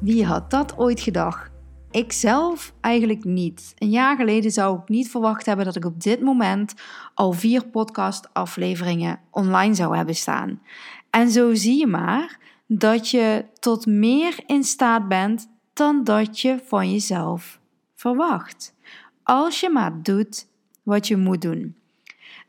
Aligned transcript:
Wie 0.00 0.24
had 0.24 0.50
dat 0.50 0.76
ooit 0.76 1.00
gedacht? 1.00 1.50
Ik 1.90 2.12
zelf 2.12 2.72
eigenlijk 2.80 3.24
niet. 3.24 3.74
Een 3.78 3.90
jaar 3.90 4.16
geleden 4.16 4.50
zou 4.50 4.78
ik 4.78 4.88
niet 4.88 5.10
verwacht 5.10 5.46
hebben 5.46 5.64
dat 5.64 5.76
ik 5.76 5.84
op 5.84 6.00
dit 6.00 6.20
moment 6.20 6.74
al 7.14 7.32
vier 7.32 7.66
podcast-afleveringen 7.66 9.20
online 9.30 9.74
zou 9.74 9.96
hebben 9.96 10.14
staan. 10.14 10.62
En 11.10 11.30
zo 11.30 11.54
zie 11.54 11.78
je 11.78 11.86
maar 11.86 12.38
dat 12.66 13.08
je 13.08 13.44
tot 13.58 13.86
meer 13.86 14.38
in 14.46 14.64
staat 14.64 15.08
bent 15.08 15.48
dan 15.72 16.04
dat 16.04 16.40
je 16.40 16.58
van 16.66 16.92
jezelf 16.92 17.60
verwacht. 17.94 18.74
Als 19.22 19.60
je 19.60 19.70
maar 19.70 20.02
doet 20.02 20.46
wat 20.82 21.08
je 21.08 21.16
moet 21.16 21.42
doen. 21.42 21.76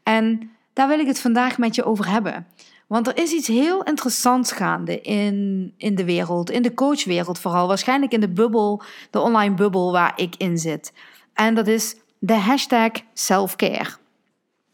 En 0.03 0.51
daar 0.73 0.87
wil 0.87 0.99
ik 0.99 1.07
het 1.07 1.19
vandaag 1.19 1.57
met 1.57 1.75
je 1.75 1.83
over 1.83 2.09
hebben. 2.09 2.47
Want 2.89 3.07
er 3.07 3.17
is 3.17 3.31
iets 3.31 3.47
heel 3.47 3.83
interessants 3.83 4.51
gaande 4.51 5.01
in, 5.01 5.73
in 5.77 5.95
de 5.95 6.05
wereld, 6.05 6.51
in 6.51 6.61
de 6.61 6.73
coachwereld 6.73 7.39
vooral. 7.39 7.67
Waarschijnlijk 7.67 8.11
in 8.11 8.19
de 8.19 8.29
bubbel, 8.29 8.81
de 9.09 9.19
online 9.19 9.55
bubbel 9.55 9.91
waar 9.91 10.13
ik 10.15 10.35
in 10.37 10.57
zit. 10.57 10.93
En 11.33 11.55
dat 11.55 11.67
is 11.67 11.95
de 12.19 12.33
hashtag 12.33 12.91
selfcare. 13.13 13.89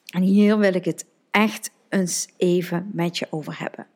En 0.05 0.21
hier 0.21 0.57
wil 0.57 0.73
ik 0.73 0.85
het 0.85 1.05
echt 1.31 1.71
eens 1.89 2.27
even 2.37 2.89
met 2.93 3.17
je 3.17 3.27
over 3.29 3.59
hebben. 3.59 3.87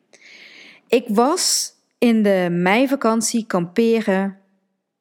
Ik 0.87 1.05
was 1.07 1.73
in 1.97 2.23
de 2.23 2.47
meivakantie 2.51 3.45
kamperen 3.45 4.37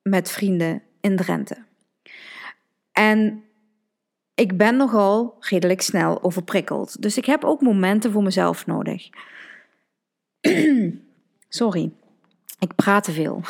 met 0.03 0.31
vrienden 0.31 0.83
in 1.01 1.17
Drenthe. 1.17 1.57
En 2.93 3.45
ik 4.39 4.57
ben 4.57 4.77
nogal 4.77 5.37
redelijk 5.41 5.81
snel 5.81 6.23
overprikkeld. 6.23 7.03
Dus 7.03 7.17
ik 7.17 7.25
heb 7.25 7.45
ook 7.45 7.61
momenten 7.61 8.13
voor 8.13 8.23
mezelf 8.23 8.67
nodig. 8.67 9.09
Sorry, 11.49 11.91
ik 12.59 12.75
praat 12.75 13.05
te 13.05 13.13
veel. 13.13 13.43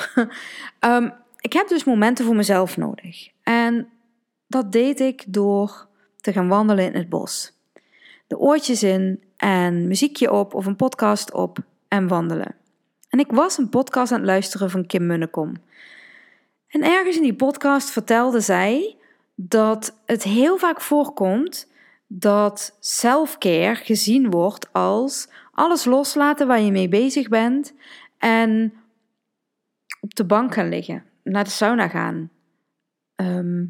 um, 0.81 1.13
ik 1.49 1.53
heb 1.53 1.69
dus 1.69 1.85
momenten 1.85 2.25
voor 2.25 2.37
mezelf 2.37 2.77
nodig. 2.77 3.29
En 3.43 3.89
dat 4.47 4.73
deed 4.73 5.01
ik 5.01 5.25
door 5.27 5.87
te 6.17 6.33
gaan 6.33 6.49
wandelen 6.49 6.85
in 6.85 6.95
het 6.95 7.09
bos. 7.09 7.53
De 8.27 8.39
oortjes 8.39 8.83
in 8.83 9.23
en 9.37 9.89
muziekje 9.89 10.33
op 10.33 10.55
of 10.55 10.67
een 10.67 10.77
podcast 10.77 11.33
op 11.33 11.59
en 11.89 12.09
wandelen. 12.09 12.55
En 13.09 13.19
ik 13.19 13.31
was 13.31 13.59
een 13.59 13.69
podcast 13.69 14.13
aan 14.13 14.19
het 14.19 14.27
luisteren 14.27 14.71
van 14.71 14.87
Kim 14.87 15.07
Munnekom. 15.07 15.55
En 16.69 16.83
ergens 16.83 17.17
in 17.17 17.23
die 17.23 17.35
podcast 17.35 17.91
vertelde 17.91 18.41
zij 18.41 18.98
dat 19.41 19.99
het 20.07 20.23
heel 20.23 20.59
vaak 20.59 20.81
voorkomt 20.81 21.71
dat 22.07 22.77
self-care 22.81 23.75
gezien 23.75 24.31
wordt 24.31 24.73
als 24.73 25.29
alles 25.53 25.85
loslaten 25.85 26.47
waar 26.47 26.61
je 26.61 26.71
mee 26.71 26.89
bezig 26.89 27.29
bent 27.29 27.75
en 28.19 28.73
op 30.01 30.15
de 30.15 30.25
bank 30.25 30.55
gaan 30.55 30.69
liggen, 30.69 31.05
naar 31.23 31.45
de 31.45 31.51
sauna 31.51 31.89
gaan. 31.89 32.31
Ehm, 33.15 33.65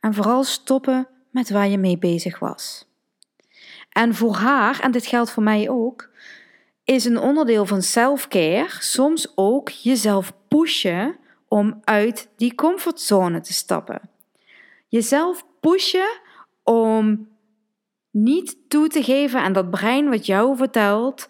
en 0.00 0.14
vooral 0.14 0.44
stoppen 0.44 1.08
met 1.30 1.50
waar 1.50 1.68
je 1.68 1.78
mee 1.78 1.98
bezig 1.98 2.38
was. 2.38 2.88
En 3.90 4.14
voor 4.14 4.34
haar, 4.34 4.80
en 4.80 4.90
dit 4.90 5.06
geldt 5.06 5.30
voor 5.30 5.42
mij 5.42 5.68
ook, 5.68 6.10
is 6.84 7.04
een 7.04 7.18
onderdeel 7.18 7.66
van 7.66 7.82
self-care 7.82 8.68
soms 8.78 9.32
ook 9.34 9.68
jezelf 9.68 10.32
pushen 10.48 11.19
om 11.50 11.80
uit 11.84 12.28
die 12.36 12.54
comfortzone 12.54 13.40
te 13.40 13.52
stappen. 13.52 14.00
Jezelf 14.88 15.44
pushen 15.60 16.20
om 16.62 17.28
niet 18.10 18.56
toe 18.68 18.88
te 18.88 19.02
geven 19.02 19.40
aan 19.40 19.52
dat 19.52 19.70
brein 19.70 20.08
wat 20.08 20.26
jou 20.26 20.56
vertelt 20.56 21.28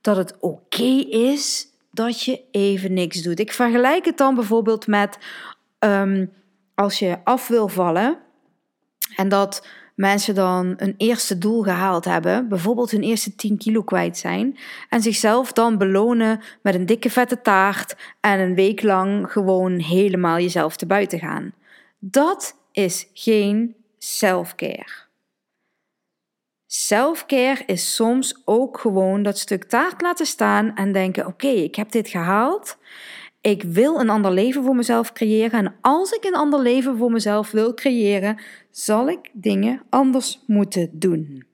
dat 0.00 0.16
het 0.16 0.36
oké 0.40 1.04
is 1.08 1.68
dat 1.90 2.22
je 2.22 2.42
even 2.50 2.92
niks 2.92 3.22
doet. 3.22 3.38
Ik 3.38 3.52
vergelijk 3.52 4.04
het 4.04 4.16
dan 4.16 4.34
bijvoorbeeld 4.34 4.86
met 4.86 5.18
ehm, 5.78 6.26
als 6.74 6.98
je 6.98 7.18
af 7.24 7.48
wil 7.48 7.68
vallen 7.68 8.18
en 9.16 9.28
dat 9.28 9.66
mensen 9.94 10.34
dan 10.34 10.74
een 10.76 10.94
eerste 10.96 11.38
doel 11.38 11.62
gehaald 11.62 12.04
hebben, 12.04 12.48
bijvoorbeeld 12.48 12.90
hun 12.90 13.02
eerste 13.02 13.34
10 13.34 13.58
kilo 13.58 13.82
kwijt 13.82 14.18
zijn, 14.18 14.58
en 14.88 15.02
zichzelf 15.02 15.52
dan 15.52 15.78
belonen 15.78 16.40
met 16.62 16.74
een 16.74 16.86
dikke 16.86 17.10
vette 17.10 17.40
taart 17.40 17.96
en 18.20 18.40
een 18.40 18.54
week 18.54 18.82
lang 18.82 19.32
gewoon 19.32 19.78
helemaal 19.78 20.38
jezelf 20.38 20.76
te 20.76 20.86
buiten 20.86 21.18
gaan. 21.18 21.52
Dat 21.98 22.56
is 22.72 23.06
geen 23.14 23.74
self-care. 23.98 25.08
Self-care 26.66 27.62
is 27.66 27.94
soms 27.94 28.42
ook 28.44 28.78
gewoon 28.78 29.22
dat 29.22 29.38
stuk 29.38 29.64
taart 29.64 30.00
laten 30.00 30.26
staan 30.26 30.74
en 30.74 30.92
denken: 30.92 31.26
oké, 31.26 31.48
ik 31.48 31.74
heb 31.74 31.90
dit 31.90 32.08
gehaald. 32.08 32.76
Ik 33.40 33.62
wil 33.62 34.00
een 34.00 34.10
ander 34.10 34.32
leven 34.32 34.64
voor 34.64 34.74
mezelf 34.74 35.12
creëren. 35.12 35.66
En 35.66 35.74
als 35.80 36.12
ik 36.12 36.24
een 36.24 36.34
ander 36.34 36.60
leven 36.60 36.96
voor 36.96 37.10
mezelf 37.10 37.50
wil 37.50 37.74
creëren, 37.74 38.40
zal 38.70 39.08
ik 39.08 39.30
dingen 39.32 39.82
anders 39.90 40.44
moeten 40.46 40.90
doen. 40.92 41.44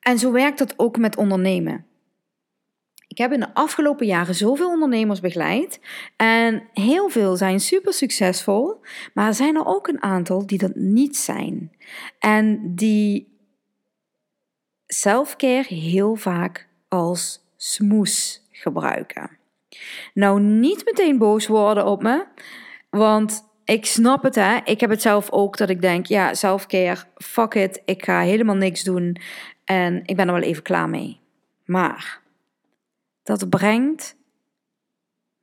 En 0.00 0.18
zo 0.18 0.32
werkt 0.32 0.58
dat 0.58 0.74
ook 0.76 0.98
met 0.98 1.16
ondernemen. 1.16 1.86
Ik 3.08 3.18
heb 3.18 3.32
in 3.32 3.40
de 3.40 3.54
afgelopen 3.54 4.06
jaren 4.06 4.34
zoveel 4.34 4.68
ondernemers 4.68 5.20
begeleid 5.20 5.80
en 6.16 6.62
heel 6.72 7.08
veel 7.08 7.36
zijn 7.36 7.60
super 7.60 7.92
succesvol, 7.92 8.80
maar 9.12 9.26
er 9.26 9.34
zijn 9.34 9.56
er 9.56 9.66
ook 9.66 9.86
een 9.86 10.02
aantal 10.02 10.46
die 10.46 10.58
dat 10.58 10.74
niet 10.74 11.16
zijn 11.16 11.72
en 12.18 12.74
die 12.74 13.38
selfcare 14.86 15.74
heel 15.74 16.14
vaak 16.14 16.68
als 16.88 17.40
smoes 17.56 18.42
gebruiken. 18.50 19.42
Nou, 20.14 20.40
niet 20.40 20.84
meteen 20.84 21.18
boos 21.18 21.46
worden 21.46 21.86
op 21.86 22.02
me, 22.02 22.26
want 22.90 23.44
ik 23.64 23.86
snap 23.86 24.22
het, 24.22 24.34
hè. 24.34 24.58
Ik 24.64 24.80
heb 24.80 24.90
het 24.90 25.02
zelf 25.02 25.30
ook 25.30 25.56
dat 25.56 25.68
ik 25.68 25.80
denk, 25.80 26.06
ja, 26.06 26.34
selfcare, 26.34 27.00
fuck 27.14 27.54
it, 27.54 27.82
ik 27.84 28.04
ga 28.04 28.20
helemaal 28.20 28.56
niks 28.56 28.82
doen 28.82 29.16
en 29.64 30.02
ik 30.04 30.16
ben 30.16 30.26
er 30.26 30.34
wel 30.34 30.42
even 30.42 30.62
klaar 30.62 30.88
mee. 30.88 31.20
Maar 31.64 32.20
dat 33.22 33.48
brengt 33.48 34.16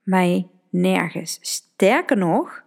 mij 0.03 0.47
nergens. 0.69 1.37
Sterker 1.41 2.17
nog, 2.17 2.63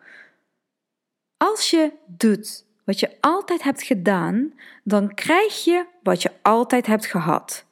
als 1.37 1.71
je 1.71 1.93
doet 2.07 2.65
wat 2.85 3.01
je 3.01 3.11
altijd 3.21 3.63
hebt 3.63 3.83
gedaan, 3.83 4.53
dan 4.83 5.15
krijg 5.15 5.65
je 5.65 5.87
wat 6.03 6.23
je 6.23 6.31
altijd 6.43 6.87
hebt 6.87 7.07
gehad. 7.07 7.65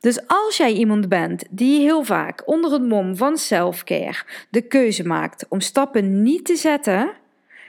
Dus 0.00 0.26
als 0.26 0.56
jij 0.56 0.72
iemand 0.72 1.08
bent 1.08 1.44
die 1.50 1.80
heel 1.80 2.04
vaak 2.04 2.48
onder 2.48 2.72
het 2.72 2.82
mom 2.82 3.16
van 3.16 3.36
selfcare 3.36 4.24
de 4.50 4.60
keuze 4.60 5.06
maakt 5.06 5.46
om 5.48 5.60
stappen 5.60 6.22
niet 6.22 6.44
te 6.44 6.56
zetten 6.56 7.12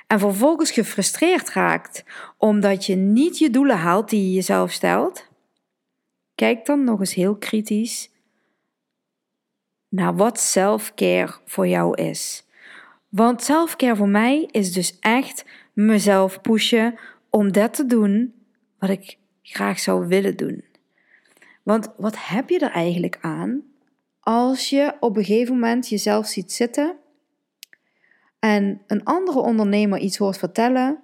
en 0.07 0.19
vervolgens 0.19 0.72
gefrustreerd 0.72 1.50
raakt 1.50 2.03
omdat 2.38 2.85
je 2.85 2.95
niet 2.95 3.38
je 3.38 3.50
doelen 3.50 3.78
haalt 3.78 4.09
die 4.09 4.23
je 4.23 4.34
jezelf 4.34 4.72
stelt, 4.72 5.28
kijk 6.35 6.66
dan 6.66 6.84
nog 6.84 7.00
eens 7.00 7.13
heel 7.13 7.35
kritisch 7.35 8.09
naar 9.90 10.16
wat 10.16 10.40
selfcare 10.40 11.34
voor 11.46 11.67
jou 11.67 12.02
is. 12.02 12.46
Want 13.09 13.43
selfcare 13.43 13.96
voor 13.96 14.09
mij 14.09 14.47
is 14.52 14.73
dus 14.73 14.99
echt 14.99 15.46
mezelf 15.73 16.41
pushen 16.41 16.99
om 17.29 17.52
dat 17.52 17.73
te 17.73 17.85
doen 17.85 18.34
wat 18.79 18.90
ik 18.90 19.17
graag 19.41 19.79
zou 19.79 20.08
willen 20.08 20.37
doen. 20.37 20.64
Want 21.72 21.91
wat 21.97 22.16
heb 22.18 22.50
je 22.50 22.59
er 22.59 22.72
eigenlijk 22.72 23.18
aan 23.22 23.64
als 24.20 24.70
je 24.70 24.94
op 25.00 25.18
een 25.18 25.23
gegeven 25.26 25.53
moment 25.53 25.90
jezelf 25.90 26.28
ziet 26.28 26.52
zitten 26.52 26.96
en 28.40 28.82
een 28.88 29.03
andere 29.03 29.40
ondernemer 29.40 30.00
iets 30.00 30.18
hoort 30.18 30.38
vertellen 30.38 31.00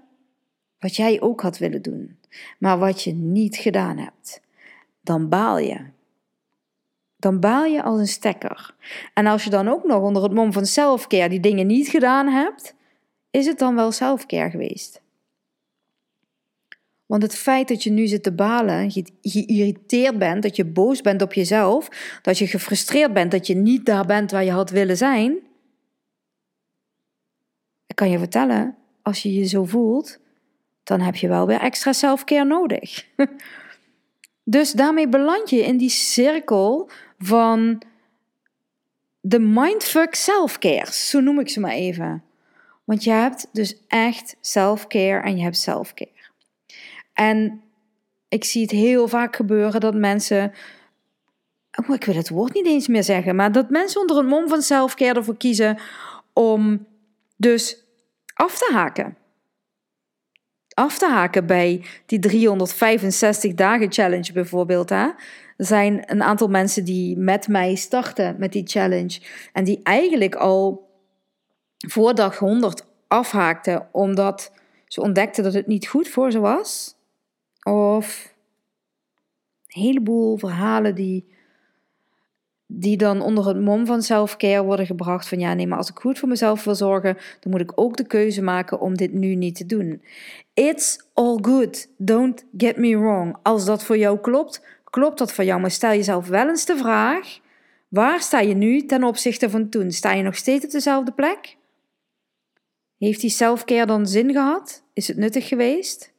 wat 0.80 0.96
jij 0.96 1.22
ook 1.22 1.42
had 1.42 1.58
willen 1.58 1.82
doen, 1.82 2.20
maar 2.60 2.78
wat 2.78 3.04
je 3.04 3.14
niet 3.14 3.56
gedaan 3.56 3.98
hebt? 3.98 4.42
Dan 5.02 5.30
baal 5.30 5.58
je. 5.58 5.86
Dan 7.18 7.40
baal 7.40 7.66
je 7.66 7.84
als 7.84 8.00
een 8.00 8.08
stekker. 8.08 8.76
En 9.14 9.26
als 9.26 9.44
je 9.44 9.50
dan 9.50 9.68
ook 9.68 9.84
nog 9.84 10.02
onder 10.02 10.24
het 10.24 10.34
mom 10.34 10.54
van 10.54 10.66
selfcare 10.66 11.30
die 11.30 11.40
dingen 11.40 11.68
niet 11.68 11.88
gedaan 11.88 12.28
hebt, 12.28 12.76
is 13.32 13.46
het 13.46 13.60
dan 13.60 13.76
wel 13.76 13.92
selfcare 13.92 14.50
geweest? 14.50 15.02
Want 17.08 17.22
het 17.22 17.36
feit 17.36 17.68
dat 17.68 17.84
je 17.84 17.90
nu 17.90 18.08
zit 18.08 18.24
te 18.24 18.32
balen, 18.32 18.90
je 18.94 19.06
geïrriteerd 19.22 20.18
bent, 20.18 20.44
dat 20.44 20.56
je 20.56 20.66
boos 20.66 21.02
bent 21.02 21.22
op 21.22 21.34
jezelf, 21.34 21.88
dat 22.22 22.38
je 22.38 22.48
gefrustreerd 22.48 23.14
bent 23.14 23.32
dat 23.32 23.48
je 23.48 23.56
niet 23.56 23.86
daar 23.86 24.06
bent 24.06 24.32
waar 24.32 24.44
je 24.44 24.52
had 24.52 24.70
willen 24.70 24.98
zijn, 24.98 25.38
kan 27.98 28.10
je 28.10 28.18
vertellen, 28.18 28.76
als 29.02 29.24
je 29.24 29.34
je 29.34 29.46
zo 29.46 29.66
voelt, 29.66 30.20
dan 30.84 31.00
heb 31.00 31.16
je 31.16 31.28
wel 31.28 31.48
weer 31.48 31.60
extra 31.60 31.94
selfcare 31.94 32.46
nodig. 32.46 33.06
dus 34.44 34.72
daarmee 34.72 35.08
beland 35.08 35.50
je 35.50 35.66
in 35.66 35.78
die 35.78 35.90
cirkel 35.90 36.90
van 37.18 37.82
de 39.22 39.40
mindfuck 39.40 40.16
selfcare, 40.16 40.92
zo 40.92 41.20
noem 41.20 41.40
ik 41.40 41.50
ze 41.50 41.60
maar 41.60 41.72
even. 41.72 42.24
Want 42.84 43.04
je 43.04 43.12
hebt 43.12 43.48
dus 43.52 43.78
echt 43.88 44.36
selfcare 44.42 45.22
en 45.22 45.38
je 45.38 45.44
hebt 45.44 45.58
selfcare. 45.58 46.17
En 47.18 47.62
ik 48.28 48.44
zie 48.44 48.62
het 48.62 48.72
heel 48.72 49.08
vaak 49.08 49.36
gebeuren 49.36 49.80
dat 49.80 49.96
mensen. 49.96 50.54
Oh, 51.76 51.96
ik 51.96 52.04
wil 52.04 52.16
het 52.16 52.30
woord 52.30 52.54
niet 52.54 52.66
eens 52.66 52.88
meer 52.88 53.04
zeggen, 53.04 53.36
maar 53.36 53.52
dat 53.52 53.70
mensen 53.70 54.02
onder 54.02 54.18
een 54.18 54.26
mom 54.26 54.48
van 54.48 54.62
selfcare 54.62 55.14
ervoor 55.14 55.38
kiezen 55.38 55.78
om 56.34 56.86
dus 57.38 57.84
af 58.34 58.58
te 58.58 58.70
haken. 58.74 59.18
Af 60.74 60.98
te 60.98 61.08
haken 61.10 61.46
bij 61.46 61.86
die 62.06 62.20
365 62.20 63.54
dagen 63.54 63.92
challenge 63.92 64.34
bijvoorbeeld. 64.34 64.90
Hè? 64.90 65.06
Er 65.58 65.66
zijn 65.66 66.04
een 66.06 66.24
aantal 66.24 66.48
mensen 66.48 66.84
die 66.84 67.18
met 67.18 67.48
mij 67.48 67.76
starten 67.76 68.36
met 68.40 68.52
die 68.52 68.68
challenge 68.68 69.22
en 69.54 69.64
die 69.64 69.80
eigenlijk 69.84 70.36
al 70.36 70.90
voor 71.88 72.16
dag 72.16 72.38
100 72.38 72.86
afhaakten 73.08 73.88
omdat 73.92 74.52
ze 74.88 75.02
ontdekten 75.02 75.44
dat 75.44 75.54
het 75.54 75.68
niet 75.68 75.88
goed 75.88 76.08
voor 76.08 76.32
ze 76.32 76.40
was. 76.40 76.97
Of 77.74 78.34
een 79.68 79.82
heleboel 79.82 80.38
verhalen 80.38 80.96
die, 80.96 81.26
die 82.66 82.98
dan 82.98 83.22
onder 83.22 83.48
het 83.48 83.60
mom 83.60 83.86
van 83.86 84.02
self-care 84.02 84.64
worden 84.64 84.86
gebracht. 84.86 85.28
Van 85.28 85.40
ja, 85.40 85.54
nee, 85.54 85.68
maar 85.68 85.78
als 85.78 85.90
ik 85.90 85.98
goed 85.98 86.20
voor 86.20 86.30
mezelf 86.30 86.64
wil 86.64 86.76
zorgen, 86.76 87.18
dan 87.40 87.52
moet 87.52 87.62
ik 87.62 87.72
ook 87.76 87.98
de 87.98 88.08
keuze 88.08 88.42
maken 88.42 88.80
om 88.80 88.98
dit 88.98 89.14
nu 89.14 89.36
niet 89.36 89.56
te 89.56 89.66
doen. 89.66 90.02
It's 90.54 91.08
all 91.14 91.38
good. 91.42 91.90
Don't 91.98 92.46
get 92.58 92.78
me 92.78 92.98
wrong. 92.98 93.38
Als 93.44 93.66
dat 93.66 93.84
voor 93.84 93.98
jou 93.98 94.20
klopt, 94.20 94.66
klopt 94.84 95.18
dat 95.18 95.34
voor 95.34 95.44
jou. 95.44 95.62
Maar 95.62 95.72
stel 95.72 95.92
jezelf 95.92 96.28
wel 96.28 96.48
eens 96.48 96.66
de 96.66 96.78
vraag: 96.78 97.40
waar 97.88 98.22
sta 98.22 98.40
je 98.40 98.54
nu 98.54 98.86
ten 98.86 99.04
opzichte 99.04 99.50
van 99.50 99.70
toen? 99.70 99.92
Sta 99.92 100.14
je 100.14 100.24
nog 100.24 100.36
steeds 100.36 100.66
op 100.66 100.72
dezelfde 100.72 101.12
plek? 101.12 101.58
Heeft 102.98 103.22
die 103.22 103.30
self-care 103.30 103.86
dan 103.86 104.08
zin 104.08 104.32
gehad? 104.32 104.84
Is 104.94 105.08
het 105.08 105.18
nuttig 105.18 105.48
geweest? 105.48 106.16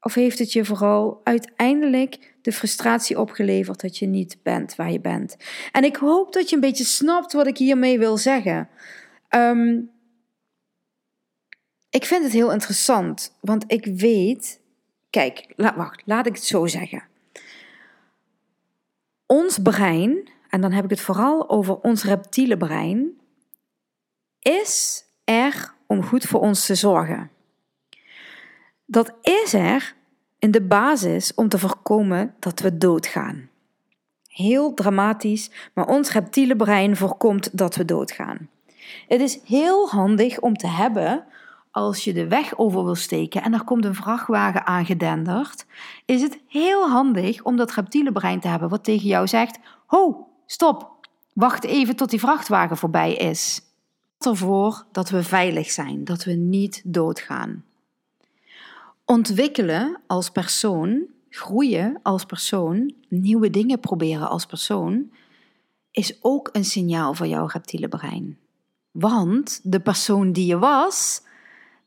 Of 0.00 0.14
heeft 0.14 0.38
het 0.38 0.52
je 0.52 0.64
vooral 0.64 1.20
uiteindelijk 1.24 2.34
de 2.42 2.52
frustratie 2.52 3.18
opgeleverd 3.18 3.80
dat 3.80 3.98
je 3.98 4.06
niet 4.06 4.36
bent 4.42 4.76
waar 4.76 4.92
je 4.92 5.00
bent? 5.00 5.36
En 5.72 5.84
ik 5.84 5.96
hoop 5.96 6.32
dat 6.32 6.48
je 6.48 6.54
een 6.54 6.60
beetje 6.60 6.84
snapt 6.84 7.32
wat 7.32 7.46
ik 7.46 7.56
hiermee 7.56 7.98
wil 7.98 8.16
zeggen. 8.16 8.68
Ehm, 9.28 9.78
ik 11.90 12.04
vind 12.04 12.24
het 12.24 12.32
heel 12.32 12.52
interessant, 12.52 13.36
want 13.40 13.64
ik 13.66 13.84
weet. 13.86 14.60
Kijk, 15.10 15.52
laat, 15.56 15.76
wacht, 15.76 16.02
laat 16.04 16.26
ik 16.26 16.34
het 16.34 16.44
zo 16.44 16.66
zeggen. 16.66 17.02
Ons 19.26 19.58
brein, 19.58 20.30
en 20.48 20.60
dan 20.60 20.72
heb 20.72 20.84
ik 20.84 20.90
het 20.90 21.00
vooral 21.00 21.50
over 21.50 21.80
ons 21.80 22.04
reptiele 22.04 22.56
brein, 22.56 23.20
is 24.38 25.04
er 25.24 25.74
om 25.86 26.02
goed 26.02 26.24
voor 26.24 26.40
ons 26.40 26.66
te 26.66 26.74
zorgen. 26.74 27.30
Dat 28.90 29.12
is 29.22 29.54
er 29.54 29.94
in 30.38 30.50
de 30.50 30.62
basis 30.62 31.34
om 31.34 31.48
te 31.48 31.58
voorkomen 31.58 32.34
dat 32.38 32.60
we 32.60 32.78
doodgaan. 32.78 33.48
Heel 34.28 34.74
dramatisch, 34.74 35.50
maar 35.74 35.86
ons 35.86 36.12
reptiele 36.12 36.56
brein 36.56 36.96
voorkomt 36.96 37.58
dat 37.58 37.76
we 37.76 37.84
doodgaan. 37.84 38.48
Het 39.08 39.20
is 39.20 39.40
heel 39.44 39.88
handig 39.88 40.40
om 40.40 40.56
te 40.56 40.66
hebben 40.66 41.24
als 41.70 42.04
je 42.04 42.12
de 42.12 42.28
weg 42.28 42.58
over 42.58 42.84
wil 42.84 42.94
steken 42.94 43.42
en 43.42 43.54
er 43.54 43.64
komt 43.64 43.84
een 43.84 43.94
vrachtwagen 43.94 44.66
aangedenderd, 44.66 45.66
is 46.04 46.22
het 46.22 46.38
heel 46.46 46.88
handig 46.88 47.42
om 47.42 47.56
dat 47.56 47.72
reptiele 47.72 48.12
brein 48.12 48.40
te 48.40 48.48
hebben 48.48 48.68
wat 48.68 48.84
tegen 48.84 49.08
jou 49.08 49.26
zegt: 49.26 49.58
Ho, 49.86 50.28
stop, 50.46 51.08
wacht 51.32 51.64
even 51.64 51.96
tot 51.96 52.10
die 52.10 52.20
vrachtwagen 52.20 52.76
voorbij 52.76 53.14
is. 53.14 53.60
Ervoor 54.18 54.84
dat 54.92 55.10
we 55.10 55.22
veilig 55.22 55.70
zijn, 55.70 56.04
dat 56.04 56.24
we 56.24 56.32
niet 56.32 56.82
doodgaan. 56.84 57.64
Ontwikkelen 59.10 60.00
als 60.06 60.30
persoon, 60.30 61.06
groeien 61.30 62.00
als 62.02 62.24
persoon, 62.24 62.94
nieuwe 63.08 63.50
dingen 63.50 63.80
proberen 63.80 64.28
als 64.28 64.46
persoon, 64.46 65.10
is 65.90 66.18
ook 66.20 66.48
een 66.52 66.64
signaal 66.64 67.14
voor 67.14 67.26
jouw 67.26 67.46
reptiele 67.46 67.88
brein. 67.88 68.38
Want 68.90 69.60
de 69.62 69.80
persoon 69.80 70.32
die 70.32 70.46
je 70.46 70.58
was, 70.58 71.22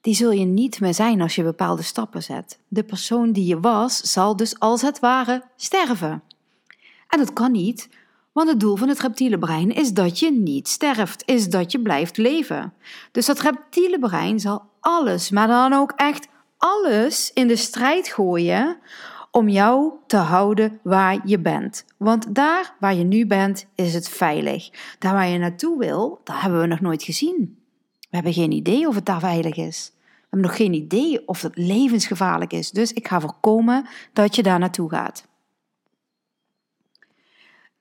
die 0.02 0.16
zul 0.16 0.32
je 0.32 0.46
niet 0.46 0.80
meer 0.80 0.94
zijn 0.94 1.22
als 1.22 1.36
je 1.36 1.44
bepaalde 1.44 1.82
stappen 1.82 2.24
zet. 2.24 2.60
De 2.68 2.84
persoon 2.84 3.32
die 3.32 3.46
je 3.46 3.60
was, 3.60 3.98
zal 3.98 4.36
dus 4.36 4.60
als 4.60 4.82
het 4.82 5.00
ware 5.00 5.44
sterven. 5.56 6.24
En 7.08 7.20
dat 7.20 7.34
kan 7.34 7.52
niet, 7.52 7.90
want 8.32 8.50
het 8.50 8.60
doel 8.60 8.76
van 8.76 8.90
het 8.90 9.00
reptiele 9.00 9.40
brein 9.40 9.72
is 9.72 9.94
dat 9.94 10.20
je 10.20 10.32
niet 10.32 10.68
sterft, 10.68 11.24
is 11.26 11.50
dat 11.50 11.72
je 11.72 11.82
blijft 11.82 12.18
leven. 12.18 12.74
Dus 13.12 13.26
dat 13.26 13.40
reptiele 13.40 14.00
brein 14.00 14.40
zal 14.40 14.70
alles, 14.80 15.30
maar 15.30 15.48
dan 15.48 15.74
ook 15.74 15.92
echt 15.96 16.32
alles 16.64 17.32
in 17.34 17.48
de 17.48 17.56
strijd 17.56 18.08
gooien 18.08 18.78
om 19.32 19.50
jou 19.50 19.94
te 20.08 20.18
houden 20.18 20.80
waar 20.84 21.20
je 21.26 21.40
bent. 21.40 21.86
Want 21.98 22.36
daar 22.36 22.76
waar 22.80 22.96
je 22.96 23.04
nu 23.04 23.26
bent, 23.26 23.66
is 23.76 23.94
het 23.94 24.10
veilig. 24.10 24.70
Daar 25.00 25.14
waar 25.14 25.28
je 25.28 25.38
naartoe 25.38 25.78
wil, 25.78 26.22
dat 26.24 26.42
hebben 26.42 26.60
we 26.60 26.68
nog 26.68 26.80
nooit 26.80 27.04
gezien. 27.04 27.58
We 28.00 28.16
hebben 28.16 28.34
geen 28.34 28.52
idee 28.52 28.88
of 28.88 28.96
het 28.96 29.06
daar 29.06 29.20
veilig 29.20 29.56
is. 29.56 29.92
We 29.96 30.28
hebben 30.30 30.50
nog 30.50 30.56
geen 30.56 30.74
idee 30.74 31.28
of 31.28 31.42
het 31.42 31.58
levensgevaarlijk 31.58 32.54
is. 32.54 32.72
Dus 32.72 32.94
ik 32.94 33.08
ga 33.08 33.20
voorkomen 33.20 33.88
dat 34.14 34.36
je 34.36 34.44
daar 34.44 34.60
naartoe 34.60 34.90
gaat. 34.90 35.28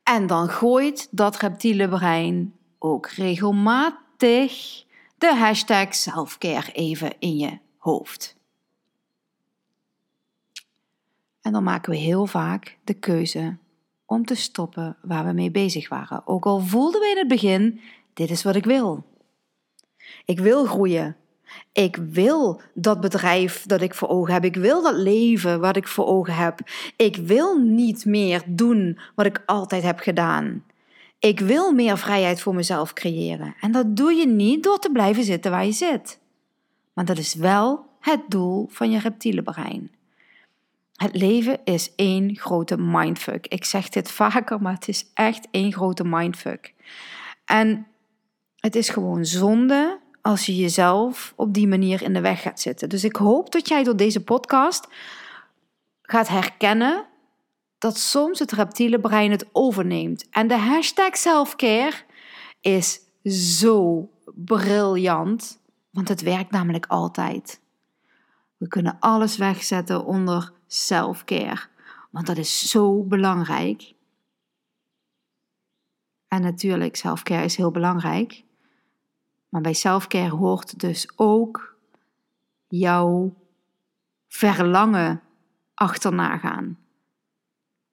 En 0.02 0.26
dan 0.26 0.48
gooit 0.48 1.08
dat 1.10 1.36
reptiele 1.36 1.88
brein 1.88 2.54
ook 2.78 3.06
regelmatig 3.06 4.84
de 5.18 5.34
hashtag 5.34 5.94
selfcare 5.94 6.72
even 6.72 7.12
in 7.18 7.36
je 7.36 7.58
hoofd. 7.78 8.40
En 11.42 11.52
dan 11.52 11.62
maken 11.62 11.92
we 11.92 11.98
heel 11.98 12.26
vaak 12.26 12.78
de 12.84 12.94
keuze 12.94 13.56
om 14.06 14.24
te 14.24 14.34
stoppen 14.34 14.96
waar 15.02 15.26
we 15.26 15.32
mee 15.32 15.50
bezig 15.50 15.88
waren. 15.88 16.26
Ook 16.26 16.46
al 16.46 16.60
voelden 16.60 17.00
we 17.00 17.10
in 17.10 17.18
het 17.18 17.28
begin: 17.28 17.80
dit 18.14 18.30
is 18.30 18.42
wat 18.42 18.54
ik 18.54 18.64
wil. 18.64 19.04
Ik 20.24 20.38
wil 20.38 20.64
groeien. 20.64 21.16
Ik 21.72 21.96
wil 21.96 22.60
dat 22.74 23.00
bedrijf 23.00 23.66
dat 23.66 23.80
ik 23.80 23.94
voor 23.94 24.08
ogen 24.08 24.32
heb. 24.32 24.44
Ik 24.44 24.56
wil 24.56 24.82
dat 24.82 24.94
leven 24.94 25.60
wat 25.60 25.76
ik 25.76 25.88
voor 25.88 26.06
ogen 26.06 26.34
heb. 26.34 26.58
Ik 26.96 27.16
wil 27.16 27.58
niet 27.58 28.04
meer 28.04 28.42
doen 28.46 28.98
wat 29.14 29.26
ik 29.26 29.42
altijd 29.46 29.82
heb 29.82 29.98
gedaan. 29.98 30.64
Ik 31.18 31.40
wil 31.40 31.72
meer 31.72 31.98
vrijheid 31.98 32.40
voor 32.40 32.54
mezelf 32.54 32.92
creëren. 32.92 33.54
En 33.60 33.72
dat 33.72 33.96
doe 33.96 34.12
je 34.12 34.26
niet 34.26 34.62
door 34.62 34.78
te 34.78 34.90
blijven 34.90 35.24
zitten 35.24 35.50
waar 35.50 35.64
je 35.64 35.72
zit. 35.72 36.18
Maar 36.92 37.04
dat 37.04 37.18
is 37.18 37.34
wel 37.34 37.84
het 38.00 38.20
doel 38.28 38.68
van 38.70 38.90
je 38.90 38.98
reptiele 38.98 39.42
brein. 39.42 39.90
Het 40.92 41.16
leven 41.16 41.60
is 41.64 41.94
één 41.94 42.36
grote 42.36 42.76
mindfuck. 42.76 43.46
Ik 43.46 43.64
zeg 43.64 43.88
dit 43.88 44.10
vaker, 44.22 44.62
maar 44.62 44.74
het 44.74 44.88
is 44.88 45.06
echt 45.14 45.48
één 45.50 45.72
grote 45.72 46.04
mindfuck. 46.04 46.74
En 47.44 47.86
het 48.56 48.76
is 48.76 48.88
gewoon 48.88 49.24
zonde 49.24 50.00
als 50.20 50.46
je 50.46 50.56
jezelf 50.56 51.32
op 51.36 51.54
die 51.54 51.68
manier 51.68 52.02
in 52.02 52.12
de 52.12 52.20
weg 52.20 52.42
gaat 52.42 52.60
zitten. 52.60 52.88
Dus 52.88 53.04
ik 53.04 53.16
hoop 53.16 53.52
dat 53.52 53.68
jij 53.68 53.82
door 53.82 53.96
deze 53.96 54.24
podcast 54.24 54.88
gaat 56.02 56.28
herkennen 56.28 57.06
dat 57.78 57.98
soms 57.98 58.38
het 58.38 58.52
reptiele 58.52 59.00
brein 59.00 59.30
het 59.30 59.46
overneemt. 59.52 60.28
En 60.30 60.48
de 60.48 60.56
hashtag 60.56 61.16
selfcare 61.16 61.94
is 62.60 63.00
zo 63.24 64.08
briljant, 64.34 65.58
want 65.90 66.08
het 66.08 66.22
werkt 66.22 66.50
namelijk 66.50 66.86
altijd. 66.86 67.60
We 68.62 68.68
kunnen 68.68 68.96
alles 69.00 69.36
wegzetten 69.36 70.04
onder 70.04 70.52
self-care. 70.66 71.60
Want 72.10 72.26
dat 72.26 72.36
is 72.36 72.70
zo 72.70 73.02
belangrijk. 73.02 73.94
En 76.28 76.42
natuurlijk, 76.42 76.96
self-care 76.96 77.44
is 77.44 77.56
heel 77.56 77.70
belangrijk. 77.70 78.44
Maar 79.48 79.60
bij 79.60 79.72
self-care 79.72 80.34
hoort 80.34 80.80
dus 80.80 81.12
ook 81.16 81.76
jouw 82.68 83.34
verlangen 84.28 85.22
achterna 85.74 86.38
gaan. 86.38 86.78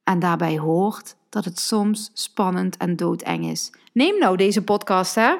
En 0.03 0.19
daarbij 0.19 0.57
hoort 0.57 1.15
dat 1.29 1.45
het 1.45 1.59
soms 1.59 2.11
spannend 2.13 2.77
en 2.77 2.95
doodeng 2.95 3.45
is. 3.45 3.71
Neem 3.93 4.19
nou 4.19 4.37
deze 4.37 4.63
podcast, 4.63 5.15
hè. 5.15 5.35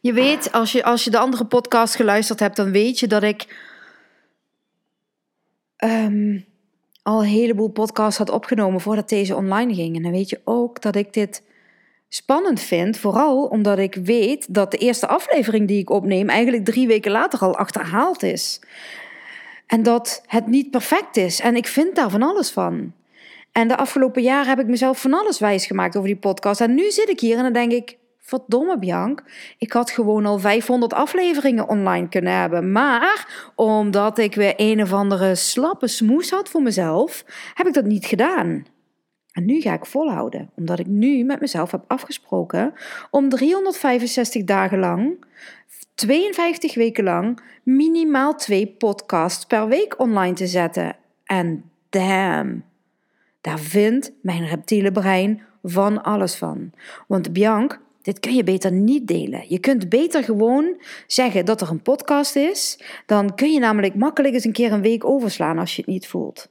Je 0.00 0.12
weet, 0.12 0.52
als 0.52 0.72
je, 0.72 0.84
als 0.84 1.04
je 1.04 1.10
de 1.10 1.18
andere 1.18 1.44
podcast 1.44 1.94
geluisterd 1.94 2.40
hebt, 2.40 2.56
dan 2.56 2.70
weet 2.70 2.98
je 2.98 3.06
dat 3.06 3.22
ik 3.22 3.74
um, 5.84 6.44
al 7.02 7.22
een 7.22 7.28
heleboel 7.28 7.68
podcasts 7.68 8.18
had 8.18 8.30
opgenomen 8.30 8.80
voordat 8.80 9.08
deze 9.08 9.36
online 9.36 9.74
ging. 9.74 9.96
En 9.96 10.02
dan 10.02 10.12
weet 10.12 10.30
je 10.30 10.40
ook 10.44 10.82
dat 10.82 10.96
ik 10.96 11.12
dit 11.12 11.42
spannend 12.08 12.60
vind, 12.60 12.98
vooral 12.98 13.44
omdat 13.44 13.78
ik 13.78 13.94
weet 13.94 14.54
dat 14.54 14.70
de 14.70 14.76
eerste 14.76 15.06
aflevering 15.06 15.68
die 15.68 15.78
ik 15.78 15.90
opneem 15.90 16.28
eigenlijk 16.28 16.64
drie 16.64 16.86
weken 16.86 17.10
later 17.10 17.38
al 17.38 17.56
achterhaald 17.56 18.22
is. 18.22 18.60
En 19.66 19.82
dat 19.82 20.22
het 20.26 20.46
niet 20.46 20.70
perfect 20.70 21.16
is. 21.16 21.40
En 21.40 21.56
ik 21.56 21.66
vind 21.66 21.96
daar 21.96 22.10
van 22.10 22.22
alles 22.22 22.50
van. 22.50 22.92
En 23.52 23.68
de 23.68 23.76
afgelopen 23.76 24.22
jaren 24.22 24.48
heb 24.48 24.58
ik 24.58 24.66
mezelf 24.66 25.00
van 25.00 25.14
alles 25.14 25.38
wijs 25.38 25.66
gemaakt 25.66 25.96
over 25.96 26.08
die 26.08 26.18
podcast. 26.18 26.60
En 26.60 26.74
nu 26.74 26.90
zit 26.90 27.08
ik 27.08 27.20
hier 27.20 27.36
en 27.36 27.42
dan 27.42 27.52
denk 27.52 27.72
ik, 27.72 27.96
verdomme 28.26 28.78
Bianc, 28.78 29.22
ik 29.58 29.72
had 29.72 29.90
gewoon 29.90 30.26
al 30.26 30.38
500 30.38 30.92
afleveringen 30.92 31.68
online 31.68 32.08
kunnen 32.08 32.32
hebben. 32.32 32.72
Maar 32.72 33.50
omdat 33.54 34.18
ik 34.18 34.34
weer 34.34 34.54
een 34.56 34.82
of 34.82 34.92
andere 34.92 35.34
slappe 35.34 35.88
smoes 35.88 36.30
had 36.30 36.48
voor 36.48 36.62
mezelf, 36.62 37.24
heb 37.54 37.66
ik 37.66 37.74
dat 37.74 37.84
niet 37.84 38.06
gedaan. 38.06 38.66
En 39.32 39.44
nu 39.44 39.60
ga 39.60 39.72
ik 39.72 39.86
volhouden, 39.86 40.50
omdat 40.56 40.78
ik 40.78 40.86
nu 40.86 41.24
met 41.24 41.40
mezelf 41.40 41.70
heb 41.70 41.84
afgesproken 41.86 42.72
om 43.10 43.28
365 43.28 44.44
dagen 44.44 44.78
lang, 44.78 45.24
52 45.94 46.74
weken 46.74 47.04
lang, 47.04 47.40
minimaal 47.62 48.34
twee 48.34 48.66
podcasts 48.66 49.44
per 49.44 49.68
week 49.68 49.98
online 49.98 50.34
te 50.34 50.46
zetten. 50.46 50.96
En 51.24 51.70
damn, 51.88 52.64
daar 53.40 53.58
vindt 53.58 54.12
mijn 54.22 54.46
reptiele 54.46 54.92
brein 54.92 55.42
van 55.62 56.02
alles 56.02 56.36
van. 56.36 56.70
Want 57.06 57.32
Bianc, 57.32 57.80
dit 58.06 58.20
kun 58.20 58.34
je 58.34 58.44
beter 58.44 58.72
niet 58.72 59.06
delen. 59.06 59.44
Je 59.48 59.58
kunt 59.58 59.88
beter 59.88 60.24
gewoon 60.24 60.80
zeggen 61.06 61.44
dat 61.44 61.60
er 61.60 61.70
een 61.70 61.82
podcast 61.82 62.36
is. 62.36 62.80
Dan 63.06 63.34
kun 63.34 63.52
je 63.52 63.58
namelijk 63.58 63.94
makkelijk 63.94 64.34
eens 64.34 64.44
een 64.44 64.52
keer 64.52 64.72
een 64.72 64.82
week 64.82 65.04
overslaan 65.04 65.58
als 65.58 65.76
je 65.76 65.82
het 65.82 65.90
niet 65.90 66.06
voelt. 66.06 66.48